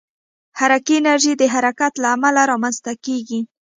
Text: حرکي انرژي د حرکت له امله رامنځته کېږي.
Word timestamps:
حرکي 0.59 0.95
انرژي 0.99 1.33
د 1.37 1.43
حرکت 1.53 1.93
له 2.03 2.07
امله 2.15 2.41
رامنځته 2.51 2.91
کېږي. 3.05 3.39